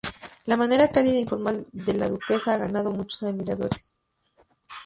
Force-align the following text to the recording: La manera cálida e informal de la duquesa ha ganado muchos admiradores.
La 0.51 0.57
manera 0.57 0.87
cálida 0.95 1.17
e 1.17 1.23
informal 1.25 1.67
de 1.71 1.93
la 1.93 2.09
duquesa 2.09 2.55
ha 2.55 2.57
ganado 2.57 2.89
muchos 2.91 3.21
admiradores. 3.21 3.93